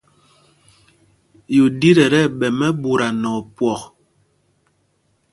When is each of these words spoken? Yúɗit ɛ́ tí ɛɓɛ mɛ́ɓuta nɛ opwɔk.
Yúɗit 1.55 1.97
ɛ́ 2.05 2.09
tí 2.11 2.19
ɛɓɛ 2.27 2.47
mɛ́ɓuta 2.59 3.07
nɛ 3.21 3.29
opwɔk. 3.39 3.81